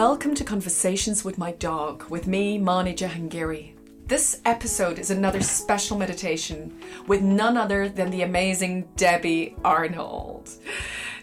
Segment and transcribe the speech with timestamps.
[0.00, 3.74] Welcome to Conversations with My Dog with me, Mani Jahangiri.
[4.06, 10.48] This episode is another special meditation with none other than the amazing Debbie Arnold.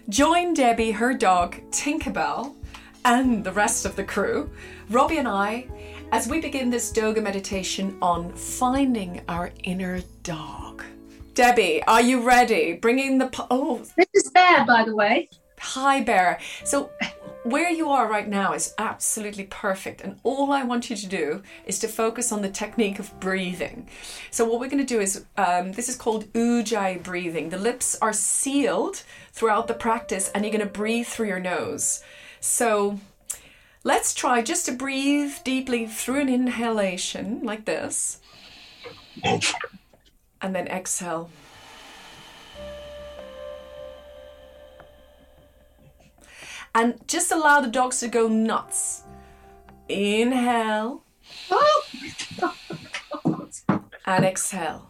[0.09, 2.53] Join Debbie, her dog, Tinkerbell,
[3.03, 4.51] and the rest of the crew,
[4.91, 5.67] Robbie and I,
[6.11, 10.83] as we begin this Doga meditation on finding our inner dog.
[11.33, 12.73] Debbie, are you ready?
[12.73, 13.25] Bringing the.
[13.25, 15.29] Po- oh, This is Bear, by the way.
[15.59, 16.37] Hi, Bear.
[16.63, 16.91] So,
[17.49, 21.43] where you are right now is absolutely perfect, and all I want you to do
[21.65, 23.87] is to focus on the technique of breathing.
[24.31, 27.49] So, what we're going to do is um, this is called Ujjayi breathing.
[27.49, 32.03] The lips are sealed throughout the practice, and you're going to breathe through your nose.
[32.41, 32.99] So,
[33.83, 38.19] let's try just to breathe deeply through an inhalation like this,
[39.23, 41.29] and then exhale.
[46.77, 49.03] And just allow the dogs to go nuts.
[49.89, 51.03] Inhale
[51.49, 51.83] Oh,
[54.05, 54.89] and exhale.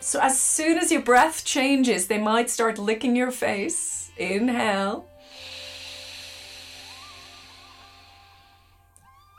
[0.00, 4.10] So, as soon as your breath changes, they might start licking your face.
[4.16, 5.06] Inhale.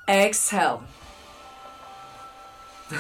[0.07, 0.83] Exhale.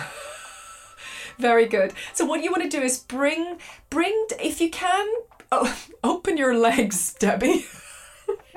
[1.39, 1.93] Very good.
[2.13, 3.57] So what you want to do is bring,
[3.89, 5.07] bring, if you can,
[5.51, 7.65] oh, open your legs, Debbie.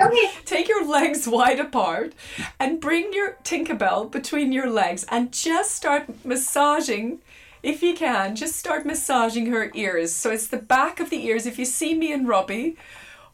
[0.00, 0.30] okay.
[0.44, 2.14] Take your legs wide apart
[2.58, 7.20] and bring your Tinkerbell between your legs and just start massaging.
[7.62, 10.12] If you can, just start massaging her ears.
[10.12, 11.46] So it's the back of the ears.
[11.46, 12.76] If you see me and Robbie,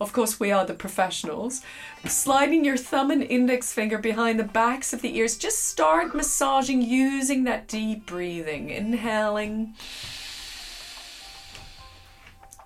[0.00, 1.62] of course, we are the professionals.
[2.04, 6.82] Sliding your thumb and index finger behind the backs of the ears, just start massaging
[6.82, 8.70] using that deep breathing.
[8.70, 9.74] Inhaling,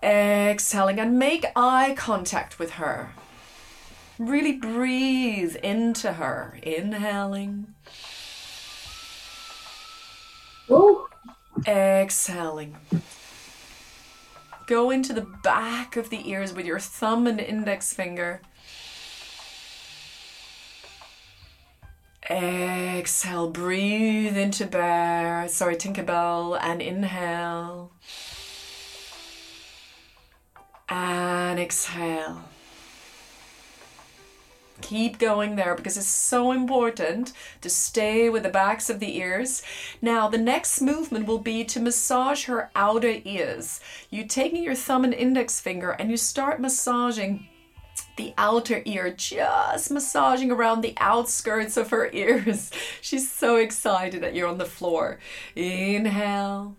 [0.03, 3.13] exhaling, and make eye contact with her.
[4.19, 6.59] Really breathe into her.
[6.63, 7.75] Inhaling,
[10.71, 11.09] Oh,
[11.67, 12.77] exhaling.
[14.67, 18.41] Go into the back of the ears with your thumb and index finger.
[22.31, 27.93] Exhale, breathe into bear, sorry, Tinkerbell, and inhale.
[30.89, 32.45] And exhale.
[34.83, 39.63] Keep going there because it's so important to stay with the backs of the ears.
[40.03, 43.81] Now, the next movement will be to massage her outer ears.
[44.11, 47.49] You taking your thumb and index finger and you start massaging
[48.17, 52.71] the outer ear, just massaging around the outskirts of her ears.
[53.01, 55.19] She's so excited that you're on the floor.
[55.55, 56.77] Inhale.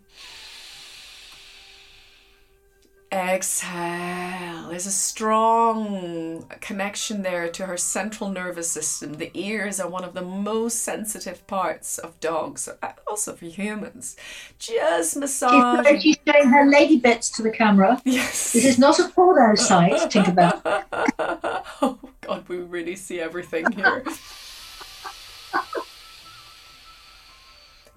[3.13, 4.69] Exhale.
[4.69, 9.13] There's a strong connection there to her central nervous system.
[9.13, 14.15] The ears are one of the most sensitive parts of dogs, uh, also for humans.
[14.57, 16.01] Just she's, massage.
[16.01, 18.01] she's showing her lady bits to the camera.
[18.04, 18.54] Yes.
[18.54, 20.83] This is not a porno site, Tinkerbell.
[21.83, 24.04] oh God, we really see everything here.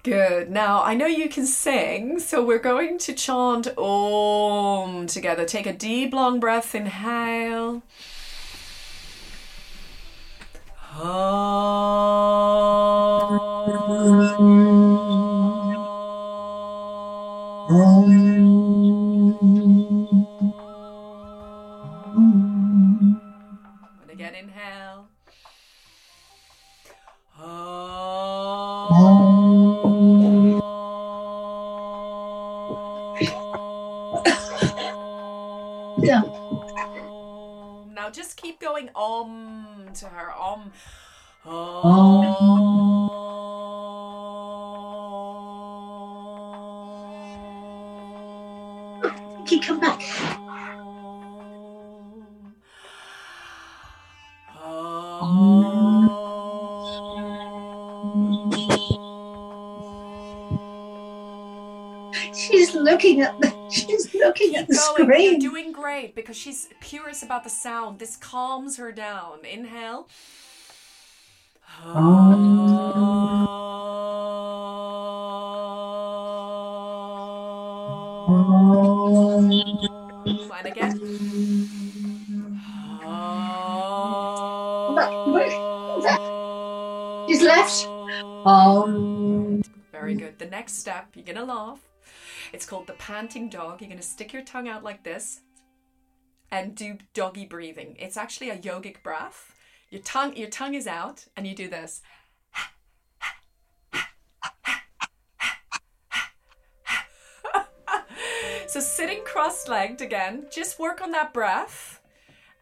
[0.07, 0.49] Good.
[0.49, 5.43] Now I know you can sing, so we're going to chant Om together.
[5.43, 6.73] Take a deep, long breath.
[6.73, 7.81] Inhale.
[17.69, 18.26] And
[41.81, 41.91] Can
[49.51, 50.01] you come back?
[54.59, 55.27] Oh.
[62.33, 63.53] She's looking at the.
[63.69, 65.21] She's looking at the going.
[65.21, 67.99] You're doing great because she's curious about the sound.
[67.99, 69.45] This calms her down.
[69.45, 70.07] Inhale.
[80.65, 80.99] Again.
[87.27, 87.85] She's left.
[88.45, 89.61] Um.
[89.91, 90.39] Very good.
[90.39, 91.79] The next step, you're gonna laugh.
[92.51, 93.81] It's called the panting dog.
[93.81, 95.41] You're gonna stick your tongue out like this
[96.51, 97.95] and do doggy breathing.
[97.99, 99.56] It's actually a yogic breath.
[99.89, 102.01] Your tongue, your tongue is out, and you do this.
[108.67, 112.01] so sitting cross-legged again, just work on that breath,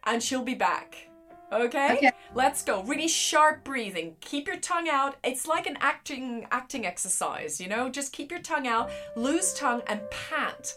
[0.04, 1.08] and she'll be back.
[1.52, 1.96] Okay?
[1.96, 2.12] Okay.
[2.34, 2.82] Let's go.
[2.82, 4.16] Really sharp breathing.
[4.20, 5.16] Keep your tongue out.
[5.24, 7.88] It's like an acting acting exercise, you know?
[7.88, 10.74] Just keep your tongue out, loose tongue and pant.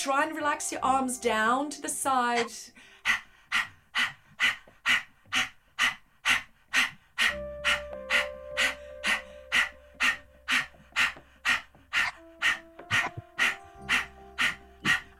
[0.00, 2.46] Try and relax your arms down to the side.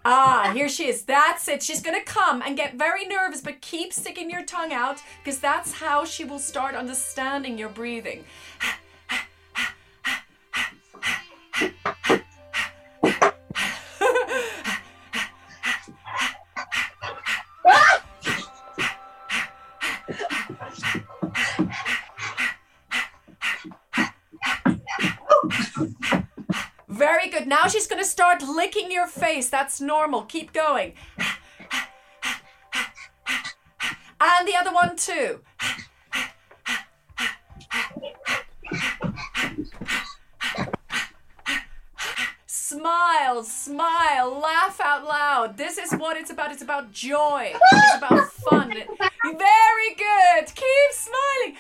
[0.03, 1.03] Ah, here she is.
[1.03, 1.63] That's it.
[1.63, 5.41] She's going to come and get very nervous, but keep sticking your tongue out because
[5.41, 8.25] that's how she will start understanding your breathing.
[28.41, 29.49] Start licking your face.
[29.49, 30.23] That's normal.
[30.23, 30.95] Keep going.
[34.21, 35.41] And the other one too.
[42.47, 45.57] Smile, smile, laugh out loud.
[45.57, 46.53] This is what it's about.
[46.53, 47.53] It's about joy.
[47.73, 48.71] It's about fun.
[48.71, 50.47] Very good.
[50.47, 51.57] Keep smiling.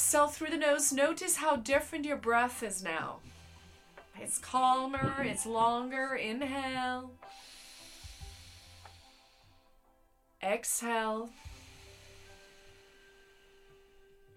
[0.00, 0.94] Exhale through the nose.
[0.94, 3.18] Notice how different your breath is now.
[4.18, 6.14] It's calmer, it's longer.
[6.14, 7.10] Inhale.
[10.42, 11.28] Exhale.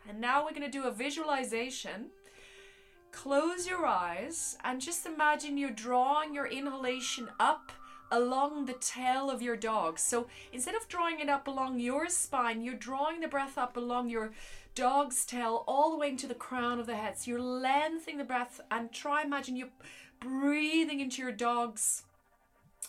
[0.08, 2.08] And now we're going to do a visualization.
[3.14, 7.72] Close your eyes and just imagine you're drawing your inhalation up
[8.14, 9.98] along the tail of your dog.
[9.98, 14.10] So instead of drawing it up along your spine, you're drawing the breath up along
[14.10, 14.32] your
[14.76, 17.18] dog's tail all the way into the crown of the head.
[17.18, 19.70] So you're lengthening the breath and try imagine you're
[20.20, 22.04] breathing into your dog's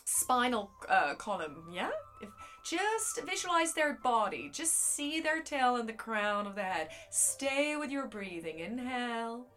[0.05, 1.63] spinal uh, column.
[1.73, 1.91] Yeah?
[2.21, 2.29] If,
[2.63, 4.49] just visualize their body.
[4.53, 6.89] Just see their tail and the crown of the head.
[7.09, 8.59] Stay with your breathing.
[8.59, 9.47] Inhale.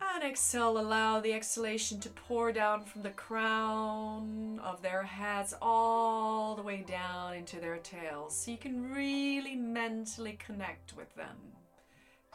[0.00, 6.56] And exhale, allow the exhalation to pour down from the crown of their heads all
[6.56, 8.34] the way down into their tails.
[8.36, 11.36] So you can really mentally connect with them.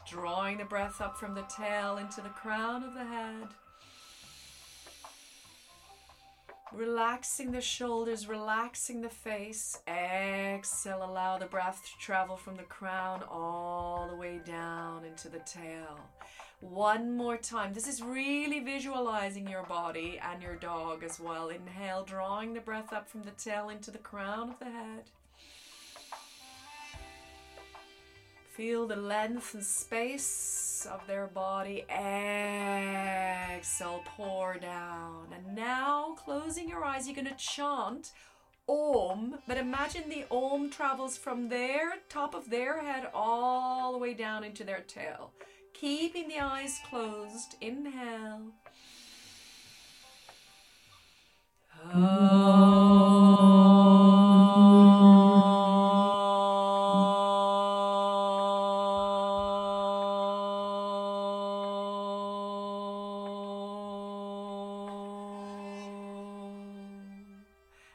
[0.07, 3.48] Drawing the breath up from the tail into the crown of the head.
[6.72, 9.79] Relaxing the shoulders, relaxing the face.
[9.88, 15.39] Exhale, allow the breath to travel from the crown all the way down into the
[15.39, 16.00] tail.
[16.62, 17.74] One more time.
[17.74, 21.50] This is really visualizing your body and your dog as well.
[21.50, 25.03] Inhale, drawing the breath up from the tail into the crown of the head.
[28.50, 31.83] Feel the length and space of their body.
[31.89, 35.27] Exhale, pour down.
[35.35, 38.12] And now, closing your eyes, you're going to chant
[38.67, 44.13] Om, but imagine the Om travels from their top of their head all the way
[44.13, 45.31] down into their tail.
[45.79, 47.55] Keeping the eyes closed.
[47.60, 48.53] Inhale.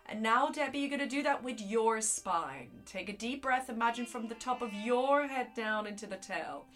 [0.06, 2.68] And now, Debbie, you're going to do that with your spine.
[2.84, 3.70] Take a deep breath.
[3.70, 6.66] Imagine from the top of your head down into the tail.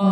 [0.00, 0.06] And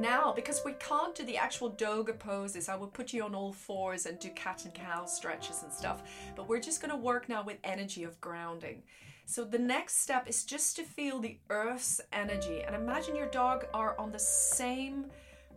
[0.00, 3.52] now, because we can't do the actual doga poses, I will put you on all
[3.52, 6.02] fours and do cat and cow stretches and stuff.
[6.36, 8.84] But we're just going to work now with energy of grounding.
[9.26, 13.66] So the next step is just to feel the earth's energy and imagine your dog
[13.72, 15.06] are on the same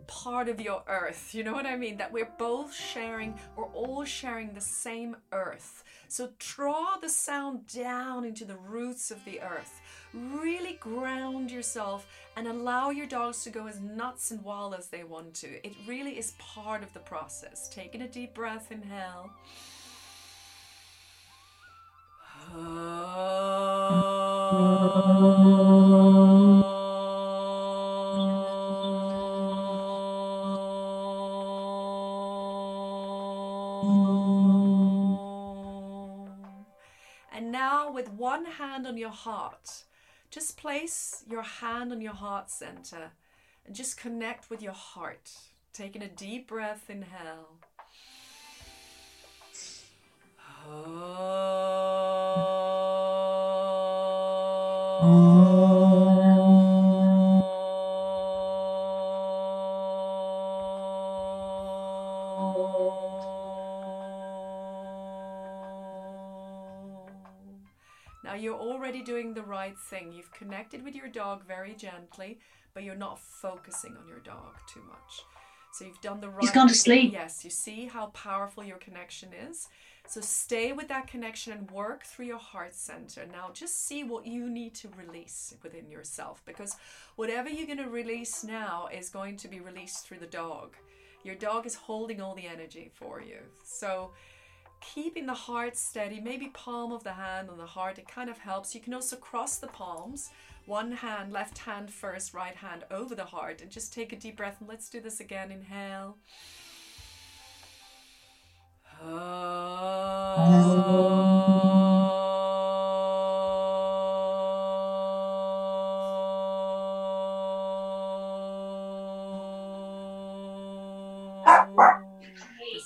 [0.08, 1.34] part of your earth.
[1.34, 1.98] You know what I mean?
[1.98, 5.84] That we're both sharing, we're all sharing the same earth.
[6.08, 9.80] So draw the sound down into the roots of the earth.
[10.14, 12.06] Really ground yourself
[12.36, 15.64] and allow your dogs to go as nuts and wild as they want to.
[15.64, 17.68] It really is part of the process.
[17.68, 19.30] Taking a deep breath, inhale.
[37.32, 39.84] And now, with one hand on your heart,
[40.30, 43.12] just place your hand on your heart center
[43.66, 45.30] and just connect with your heart.
[45.72, 47.58] Taking a deep breath, in, inhale.
[55.00, 55.04] Now
[68.34, 70.12] you're already doing the right thing.
[70.12, 72.40] You've connected with your dog very gently,
[72.74, 75.22] but you're not focusing on your dog too much.
[75.74, 77.12] So you've done the right He's gone to sleep.
[77.12, 79.68] Yes, you see how powerful your connection is.
[80.08, 83.26] So stay with that connection and work through your heart center.
[83.30, 86.76] Now just see what you need to release within yourself because
[87.16, 90.76] whatever you're going to release now is going to be released through the dog.
[91.24, 93.40] Your dog is holding all the energy for you.
[93.64, 94.12] So
[94.80, 98.38] keeping the heart steady, maybe palm of the hand on the heart, it kind of
[98.38, 98.74] helps.
[98.74, 100.30] You can also cross the palms,
[100.64, 104.38] one hand, left hand first, right hand over the heart, and just take a deep
[104.38, 104.56] breath.
[104.60, 105.52] And let's do this again.
[105.52, 106.16] Inhale.
[109.00, 109.06] This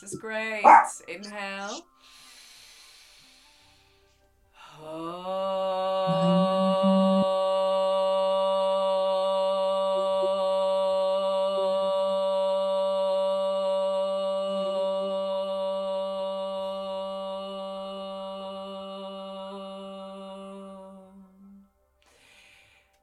[0.03, 0.63] is great.
[1.09, 1.87] Inhale.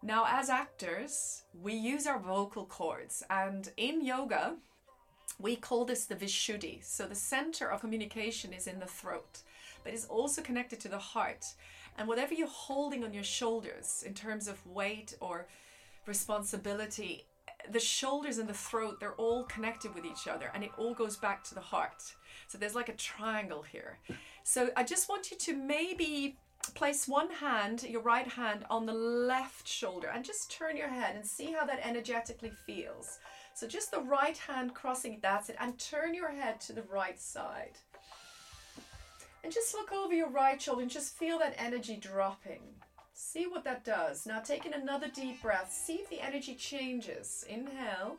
[0.09, 4.55] Now, as actors, we use our vocal cords, and in yoga,
[5.39, 6.83] we call this the Vishuddhi.
[6.83, 9.43] So the center of communication is in the throat,
[9.83, 11.45] but it's also connected to the heart.
[11.95, 15.45] And whatever you're holding on your shoulders in terms of weight or
[16.07, 17.27] responsibility,
[17.69, 21.17] the shoulders and the throat, they're all connected with each other and it all goes
[21.17, 22.01] back to the heart.
[22.47, 23.99] So there's like a triangle here.
[24.43, 26.39] So I just want you to maybe
[26.75, 31.15] place one hand, your right hand, on the left shoulder and just turn your head
[31.15, 33.19] and see how that energetically feels.
[33.53, 37.19] So just the right hand crossing, that's it, and turn your head to the right
[37.19, 37.77] side.
[39.43, 42.61] And just look over your right shoulder and just feel that energy dropping.
[43.13, 44.25] See what that does.
[44.25, 47.45] Now, taking another deep breath, see if the energy changes.
[47.49, 48.17] Inhale.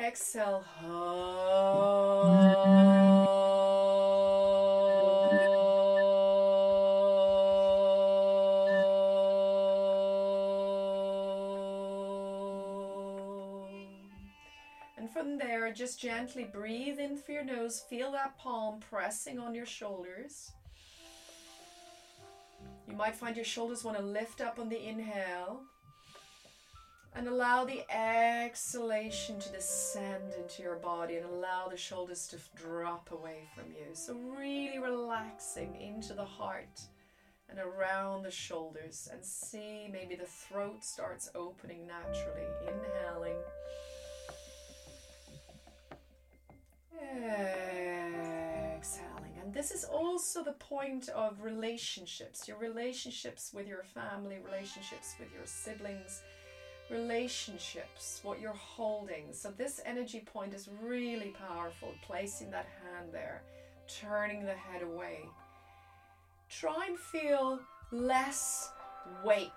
[0.00, 0.64] Exhale.
[2.24, 3.57] And
[15.18, 17.82] from there, just gently breathe in through your nose.
[17.90, 20.52] Feel that palm pressing on your shoulders.
[22.86, 25.62] You might find your shoulders want to lift up on the inhale.
[27.16, 33.10] And allow the exhalation to descend into your body and allow the shoulders to drop
[33.10, 33.92] away from you.
[33.94, 36.80] So, really relaxing into the heart
[37.48, 39.08] and around the shoulders.
[39.12, 42.46] And see maybe the throat starts opening naturally.
[42.68, 43.38] Inhaling.
[48.76, 49.38] Exhaling.
[49.42, 55.32] And this is also the point of relationships your relationships with your family, relationships with
[55.34, 56.22] your siblings,
[56.90, 59.32] relationships, what you're holding.
[59.32, 61.92] So, this energy point is really powerful.
[62.02, 63.42] Placing that hand there,
[63.88, 65.28] turning the head away.
[66.48, 67.60] Try and feel
[67.90, 68.70] less
[69.24, 69.50] weight.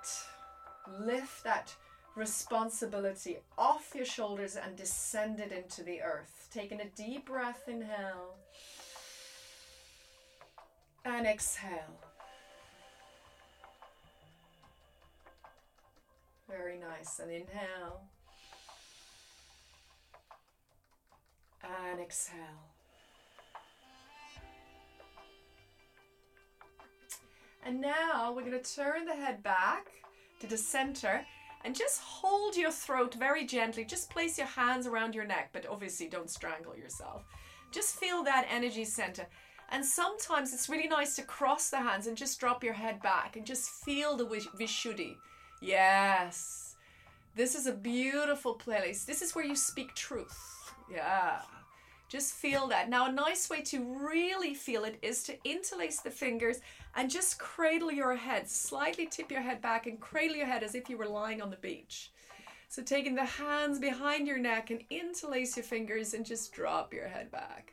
[1.00, 1.76] Lift that
[2.16, 6.48] responsibility off your shoulders and descend it into the earth.
[6.54, 8.36] Taking a deep breath, inhale
[11.06, 12.00] and exhale.
[16.50, 17.20] Very nice.
[17.20, 18.02] And inhale
[21.64, 22.38] and exhale.
[27.64, 29.92] And now we're going to turn the head back
[30.40, 31.26] to the center
[31.64, 33.86] and just hold your throat very gently.
[33.86, 37.24] Just place your hands around your neck, but obviously don't strangle yourself.
[37.72, 39.28] Just feel that energy center.
[39.70, 43.38] And sometimes it's really nice to cross the hands and just drop your head back
[43.38, 45.16] and just feel the Vishuddhi.
[45.62, 46.76] Yes.
[47.36, 49.06] This is a beautiful place.
[49.06, 50.74] This is where you speak truth.
[50.92, 51.42] Yeah.
[52.12, 52.90] Just feel that.
[52.90, 56.60] Now, a nice way to really feel it is to interlace the fingers
[56.94, 58.50] and just cradle your head.
[58.50, 61.50] Slightly tip your head back and cradle your head as if you were lying on
[61.50, 62.12] the beach.
[62.68, 67.08] So, taking the hands behind your neck and interlace your fingers and just drop your
[67.08, 67.72] head back.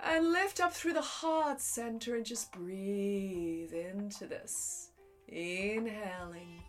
[0.00, 4.90] And lift up through the heart center and just breathe into this.
[5.28, 6.60] Inhaling.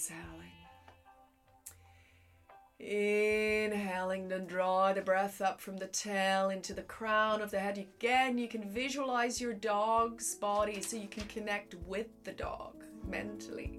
[0.00, 0.48] Exhaling.
[2.78, 7.76] Inhaling, then draw the breath up from the tail into the crown of the head.
[7.76, 13.78] Again, you can visualize your dog's body so you can connect with the dog mentally.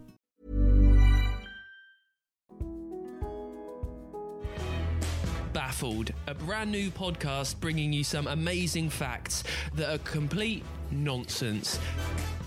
[5.81, 11.79] Baffled, a brand new podcast bringing you some amazing facts that are complete nonsense.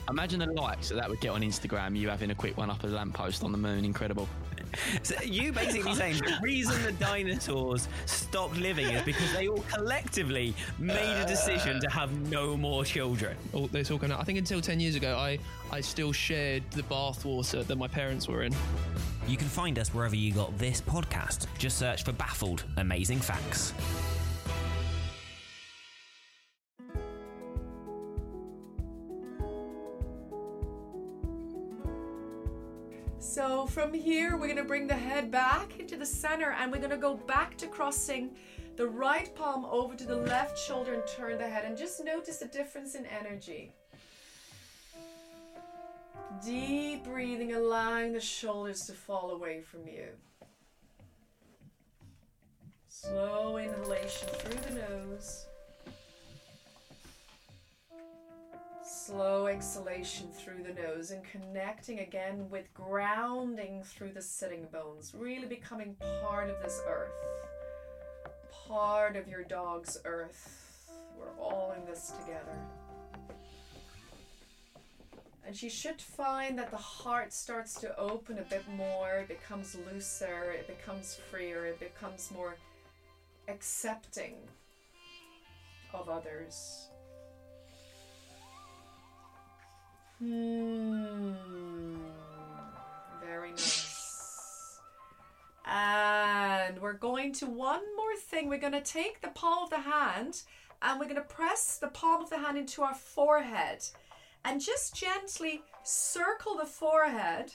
[0.08, 1.98] Imagine the likes that that would get on Instagram.
[1.98, 3.84] You having a quick one up a lamppost on the moon.
[3.84, 4.28] Incredible.
[5.02, 10.54] So you basically saying the reason the dinosaurs stopped living is because they all collectively
[10.78, 11.26] made a uh.
[11.26, 13.36] decision to have no more children.
[13.52, 15.38] All, this all kind of, I think until 10 years ago, I,
[15.70, 18.54] I still shared the bathwater that my parents were in.
[19.26, 21.46] You can find us wherever you got this podcast.
[21.58, 23.72] Just search for Baffled Amazing Facts.
[33.74, 36.90] From here, we're going to bring the head back into the center and we're going
[36.90, 38.30] to go back to crossing
[38.76, 41.64] the right palm over to the left shoulder and turn the head.
[41.64, 43.72] And just notice the difference in energy.
[46.44, 50.06] Deep breathing, allowing the shoulders to fall away from you.
[52.88, 55.46] Slow inhalation through the nose.
[59.06, 65.46] Slow exhalation through the nose and connecting again with grounding through the sitting bones, really
[65.46, 67.12] becoming part of this earth,
[68.66, 70.90] part of your dog's earth.
[71.18, 72.56] We're all in this together.
[75.46, 79.76] And she should find that the heart starts to open a bit more, it becomes
[79.92, 82.56] looser, it becomes freer, it becomes more
[83.48, 84.36] accepting
[85.92, 86.88] of others.
[90.18, 91.32] Hmm.
[93.24, 94.80] Very nice.
[95.66, 98.48] And we're going to one more thing.
[98.48, 100.42] We're going to take the palm of the hand
[100.82, 103.84] and we're going to press the palm of the hand into our forehead
[104.44, 107.52] and just gently circle the forehead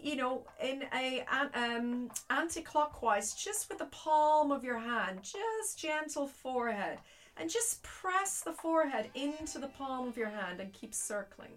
[0.00, 1.24] you know in a
[1.54, 6.98] um anti-clockwise just with the palm of your hand just gentle forehead
[7.36, 11.50] and just press the forehead into the palm of your hand and keep circling.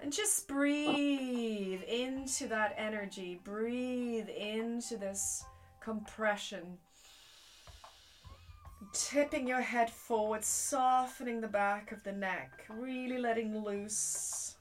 [0.00, 3.40] And just breathe into that energy.
[3.44, 5.44] Breathe into this
[5.80, 6.76] compression.
[8.92, 14.56] Tipping your head forward, softening the back of the neck, really letting loose.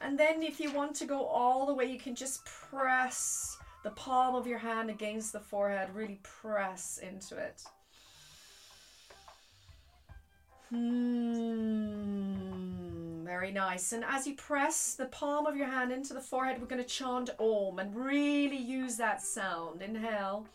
[0.00, 3.49] And then, if you want to go all the way, you can just press
[3.82, 7.62] the palm of your hand against the forehead, really press into it.
[10.68, 11.64] Hmm,
[13.24, 13.92] very nice.
[13.92, 16.88] And as you press the palm of your hand into the forehead, we're going to
[16.88, 19.82] chant Om and really use that sound.
[19.82, 20.46] Inhale.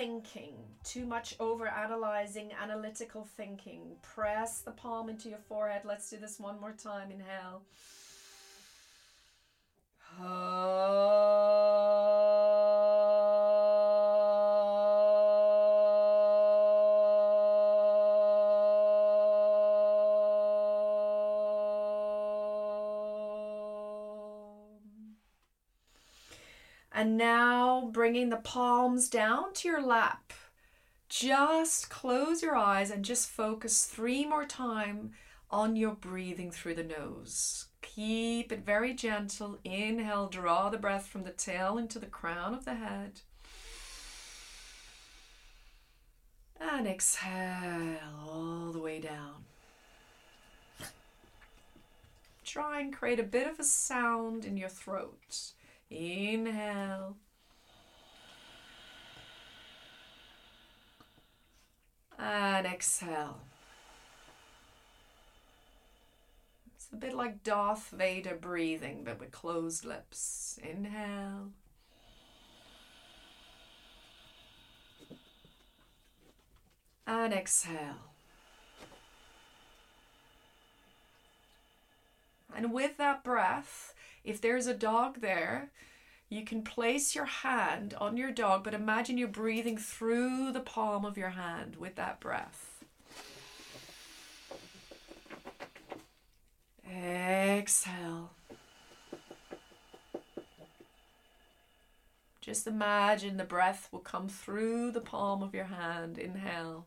[0.00, 3.82] thinking, too much over analyzing, analytical thinking.
[4.00, 5.82] Press the palm into your forehead.
[5.84, 7.10] Let's do this one more time.
[7.10, 7.60] Inhale.
[10.22, 12.19] Oh.
[27.00, 30.34] And now bringing the palms down to your lap.
[31.08, 35.12] Just close your eyes and just focus three more time
[35.50, 37.68] on your breathing through the nose.
[37.80, 39.58] Keep it very gentle.
[39.64, 43.22] Inhale, draw the breath from the tail into the crown of the head.
[46.60, 47.96] And exhale
[48.28, 49.46] all the way down.
[52.44, 55.52] Try and create a bit of a sound in your throat.
[55.90, 57.16] Inhale.
[62.18, 63.40] And exhale.
[66.76, 70.58] It's a bit like Darth Vader breathing, but with closed lips.
[70.62, 71.50] Inhale.
[77.06, 78.09] And exhale.
[82.60, 85.70] And with that breath, if there's a dog there,
[86.28, 91.06] you can place your hand on your dog, but imagine you're breathing through the palm
[91.06, 92.84] of your hand with that breath.
[96.86, 98.32] Exhale.
[102.42, 106.18] Just imagine the breath will come through the palm of your hand.
[106.18, 106.84] Inhale.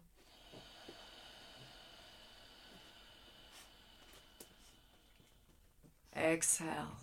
[6.15, 6.97] Exhale.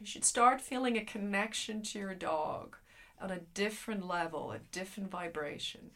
[0.00, 2.76] You should start feeling a connection to your dog
[3.20, 5.90] on a different level, a different vibration.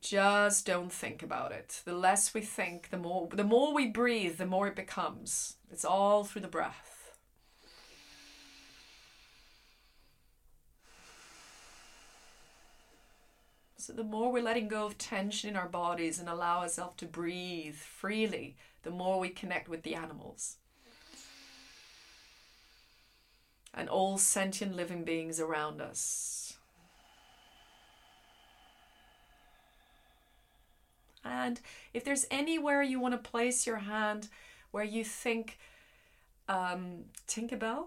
[0.00, 1.82] Just don't think about it.
[1.84, 5.56] The less we think, the more the more we breathe, the more it becomes.
[5.70, 6.97] It's all through the breath.
[13.88, 17.06] So, the more we're letting go of tension in our bodies and allow ourselves to
[17.06, 20.58] breathe freely, the more we connect with the animals
[23.72, 26.58] and all sentient living beings around us.
[31.24, 31.58] And
[31.94, 34.28] if there's anywhere you want to place your hand
[34.70, 35.58] where you think,
[36.46, 37.86] um, Tinkerbell,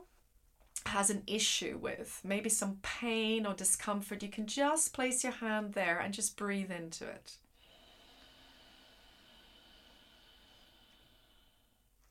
[0.86, 5.74] has an issue with, maybe some pain or discomfort, you can just place your hand
[5.74, 7.38] there and just breathe into it.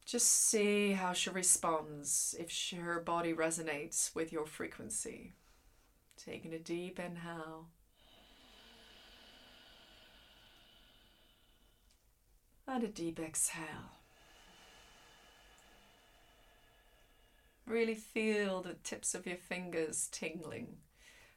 [0.06, 5.34] Just see how she responds, if she, her body resonates with your frequency.
[6.16, 7.68] Taking a deep inhale.
[12.66, 13.99] And a deep exhale.
[17.70, 20.78] Really feel the tips of your fingers tingling,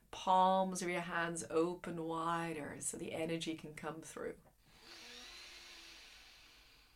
[0.10, 4.34] palms of your hands open wider so the energy can come through.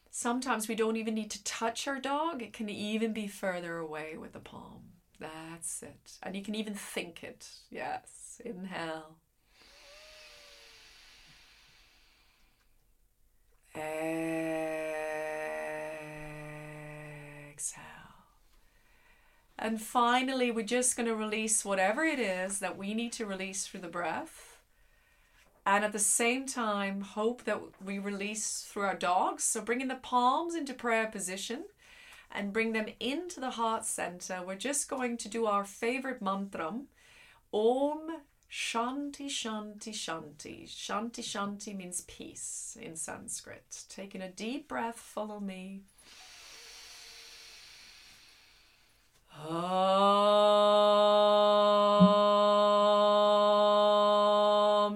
[0.09, 4.17] Sometimes we don't even need to touch our dog, it can even be further away
[4.17, 4.81] with the palm.
[5.19, 6.17] That's it.
[6.23, 7.47] And you can even think it.
[7.69, 8.41] Yes.
[8.43, 9.17] Inhale.
[13.75, 14.86] Exhale.
[19.59, 23.65] And finally, we're just going to release whatever it is that we need to release
[23.65, 24.57] through the breath.
[25.65, 29.43] And at the same time, hope that we release through our dogs.
[29.43, 31.65] So bringing the palms into prayer position
[32.31, 34.41] and bring them into the heart center.
[34.45, 36.73] We're just going to do our favorite mantra
[37.53, 38.17] Om
[38.49, 40.67] Shanti Shanti Shanti.
[40.67, 43.85] Shanti Shanti means peace in Sanskrit.
[43.89, 45.81] Taking a deep breath, follow me.
[49.37, 49.53] Om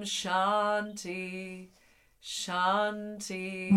[0.04, 1.70] Shanti
[2.22, 3.72] Shanti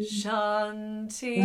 [0.00, 1.38] Shanti.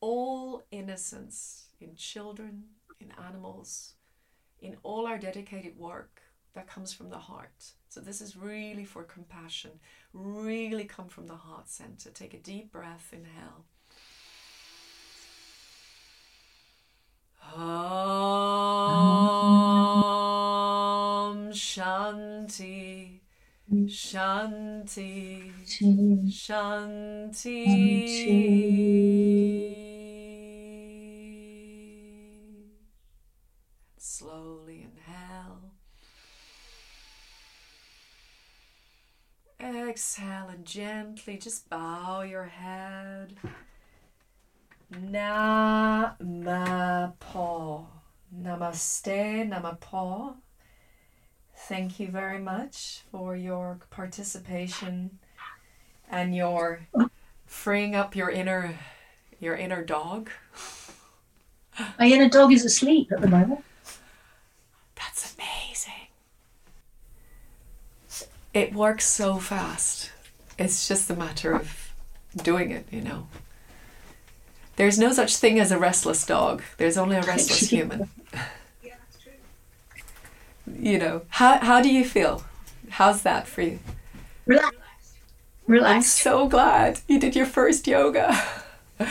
[0.00, 2.64] all innocence in children,
[3.00, 3.94] in animals,
[4.60, 6.22] in all our dedicated work
[6.54, 7.72] that comes from the heart.
[7.88, 9.72] So, this is really for compassion,
[10.12, 12.10] really come from the heart center.
[12.10, 13.64] Take a deep breath, inhale.
[17.56, 17.62] Om
[21.52, 23.20] Shanti
[23.70, 25.52] Shanti
[26.30, 27.64] Shanti.
[33.98, 35.72] Slowly inhale.
[39.60, 43.34] Exhale and gently just bow your head.
[44.92, 46.16] Namapo.
[48.34, 50.34] Namaste, Namapo.
[51.54, 55.18] Thank you very much for your participation
[56.10, 56.86] and your
[57.46, 58.78] freeing up your inner
[59.40, 60.30] your inner dog.
[61.98, 63.64] My inner dog is asleep at the moment.
[64.96, 66.08] That's amazing.
[68.52, 70.10] It works so fast.
[70.58, 71.92] It's just a matter of
[72.42, 73.28] doing it, you know.
[74.78, 76.62] There's no such thing as a restless dog.
[76.76, 78.08] There's only a restless human.
[78.82, 79.32] Yeah, that's true.
[80.80, 82.44] You know, how how do you feel?
[82.90, 83.80] How's that for you?
[84.46, 84.76] Relax.
[85.68, 88.40] I'm so glad you did your first yoga.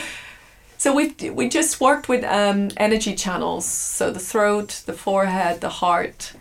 [0.80, 5.70] So we we just worked with um, energy channels, so the throat, the forehead, the
[5.82, 6.34] heart,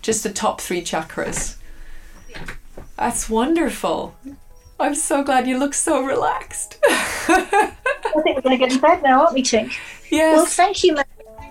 [0.00, 1.56] just the top three chakras.
[2.96, 4.16] That's wonderful.
[4.80, 6.78] I'm so glad you look so relaxed.
[6.88, 9.72] I think we're going to get in bed now, aren't we, Tink?
[10.10, 10.36] Yes.
[10.36, 10.94] Well, thank you.
[10.94, 11.02] Ma-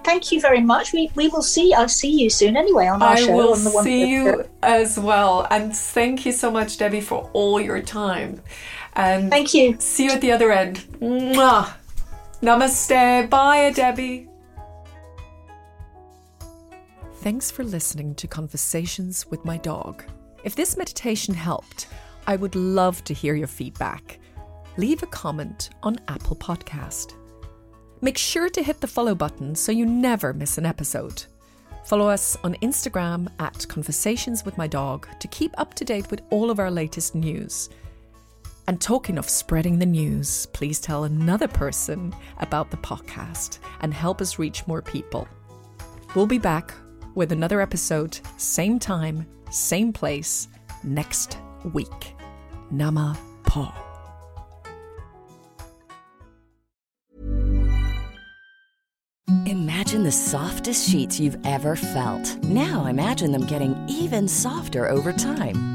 [0.04, 0.92] Thank you very much.
[0.92, 1.74] We we will see.
[1.74, 3.34] I'll see you soon anyway on our I show.
[3.38, 5.48] will on the one see you as well.
[5.50, 8.42] And thank you so much, Debbie, for all your time.
[8.98, 9.78] And Thank you.
[9.80, 10.84] See you at the other end.
[11.00, 11.74] Mwah.
[12.42, 13.30] Namaste.
[13.30, 14.28] Bye, Debbie.
[17.22, 20.04] Thanks for listening to Conversations with My Dog.
[20.44, 21.88] If this meditation helped,
[22.26, 24.20] I would love to hear your feedback.
[24.78, 27.16] Leave a comment on Apple Podcast.
[28.02, 31.26] Make sure to hit the follow button so you never miss an episode.
[31.86, 36.22] Follow us on Instagram at Conversations with My Dog to keep up to date with
[36.30, 37.70] all of our latest news.
[38.68, 44.22] And talking of spreading the news, please tell another person about the podcast and help
[44.22, 45.28] us reach more people.
[46.16, 46.74] We'll be back
[47.16, 50.48] with another episode, same time, same place,
[50.84, 51.38] next
[51.74, 52.13] week.
[52.74, 53.72] Namapo.
[59.46, 62.44] Imagine the softest sheets you've ever felt.
[62.44, 65.73] Now imagine them getting even softer over time.